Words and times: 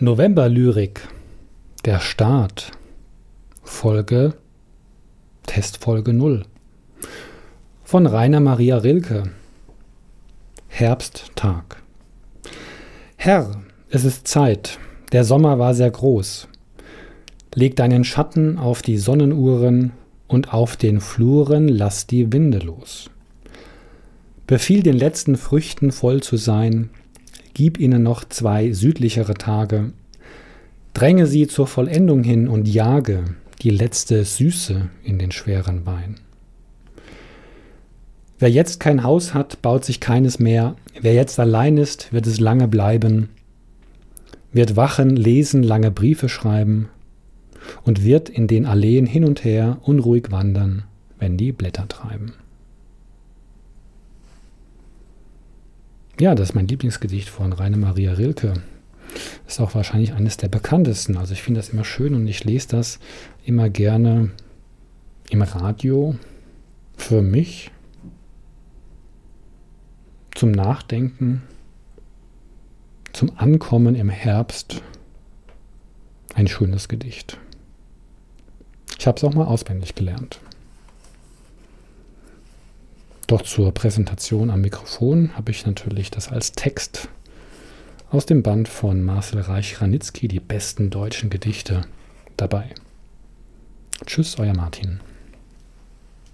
Novemberlyrik, 0.00 1.08
der 1.84 1.98
Staat, 1.98 2.70
Folge, 3.64 4.34
Testfolge 5.44 6.12
0. 6.12 6.44
Von 7.82 8.06
Rainer 8.06 8.38
Maria 8.38 8.76
Rilke. 8.78 9.24
Herbsttag. 10.68 11.82
Herr, 13.16 13.50
es 13.90 14.04
ist 14.04 14.28
Zeit, 14.28 14.78
der 15.10 15.24
Sommer 15.24 15.58
war 15.58 15.74
sehr 15.74 15.90
groß. 15.90 16.46
Leg 17.56 17.74
deinen 17.74 18.04
Schatten 18.04 18.56
auf 18.56 18.82
die 18.82 18.98
Sonnenuhren 18.98 19.90
und 20.28 20.54
auf 20.54 20.76
den 20.76 21.00
Fluren 21.00 21.66
lass 21.66 22.06
die 22.06 22.32
Winde 22.32 22.60
los. 22.60 23.10
Befiehl 24.46 24.84
den 24.84 24.96
letzten 24.96 25.36
Früchten 25.36 25.90
voll 25.90 26.22
zu 26.22 26.36
sein, 26.36 26.90
gib 27.58 27.80
ihnen 27.80 28.04
noch 28.04 28.22
zwei 28.24 28.70
südlichere 28.70 29.34
Tage, 29.34 29.90
dränge 30.94 31.26
sie 31.26 31.48
zur 31.48 31.66
Vollendung 31.66 32.22
hin 32.22 32.46
und 32.46 32.68
jage 32.68 33.24
die 33.62 33.70
letzte 33.70 34.24
Süße 34.24 34.88
in 35.02 35.18
den 35.18 35.32
schweren 35.32 35.84
Wein. 35.84 36.20
Wer 38.38 38.48
jetzt 38.48 38.78
kein 38.78 39.02
Haus 39.02 39.34
hat, 39.34 39.60
baut 39.60 39.84
sich 39.84 39.98
keines 39.98 40.38
mehr, 40.38 40.76
wer 41.00 41.14
jetzt 41.14 41.40
allein 41.40 41.78
ist, 41.78 42.12
wird 42.12 42.28
es 42.28 42.38
lange 42.38 42.68
bleiben, 42.68 43.28
wird 44.52 44.76
wachen, 44.76 45.16
lesen, 45.16 45.64
lange 45.64 45.90
Briefe 45.90 46.28
schreiben 46.28 46.88
und 47.82 48.04
wird 48.04 48.28
in 48.28 48.46
den 48.46 48.66
Alleen 48.66 49.04
hin 49.04 49.24
und 49.24 49.42
her 49.42 49.78
unruhig 49.82 50.30
wandern, 50.30 50.84
wenn 51.18 51.36
die 51.36 51.50
Blätter 51.50 51.88
treiben. 51.88 52.34
Ja, 56.20 56.34
das 56.34 56.50
ist 56.50 56.54
mein 56.56 56.66
Lieblingsgedicht 56.66 57.28
von 57.28 57.52
Rainer 57.52 57.76
Maria 57.76 58.12
Rilke. 58.12 58.54
Ist 59.46 59.60
auch 59.60 59.76
wahrscheinlich 59.76 60.14
eines 60.14 60.36
der 60.36 60.48
bekanntesten. 60.48 61.16
Also 61.16 61.32
ich 61.32 61.42
finde 61.42 61.60
das 61.60 61.68
immer 61.68 61.84
schön 61.84 62.14
und 62.14 62.26
ich 62.26 62.42
lese 62.42 62.68
das 62.68 62.98
immer 63.44 63.70
gerne 63.70 64.32
im 65.30 65.42
Radio 65.42 66.16
für 66.96 67.22
mich 67.22 67.70
zum 70.34 70.50
Nachdenken, 70.50 71.42
zum 73.12 73.30
Ankommen 73.36 73.94
im 73.94 74.08
Herbst. 74.08 74.82
Ein 76.34 76.48
schönes 76.48 76.88
Gedicht. 76.88 77.38
Ich 78.98 79.06
habe 79.06 79.16
es 79.16 79.24
auch 79.24 79.34
mal 79.34 79.46
auswendig 79.46 79.94
gelernt. 79.94 80.40
Doch 83.28 83.42
zur 83.42 83.74
Präsentation 83.74 84.48
am 84.48 84.62
Mikrofon 84.62 85.36
habe 85.36 85.50
ich 85.50 85.66
natürlich 85.66 86.10
das 86.10 86.28
als 86.28 86.52
Text 86.52 87.10
aus 88.10 88.24
dem 88.24 88.42
Band 88.42 88.68
von 88.68 89.02
Marcel 89.02 89.42
Reich-Ranitzky, 89.42 90.28
die 90.28 90.40
besten 90.40 90.88
deutschen 90.88 91.28
Gedichte, 91.28 91.82
dabei. 92.38 92.70
Tschüss, 94.06 94.38
euer 94.38 94.54
Martin. 94.54 95.00